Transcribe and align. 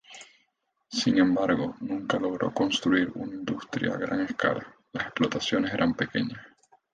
Sin 0.89 1.19
embargo, 1.19 1.75
nunca 1.81 2.17
logró 2.17 2.51
construir 2.51 3.11
una 3.13 3.35
industria 3.35 3.93
a 3.93 3.97
gran 3.97 4.21
escala; 4.21 4.65
las 4.93 5.03
explotaciones 5.03 5.71
eran 5.75 5.93
pequeñas. 5.93 6.41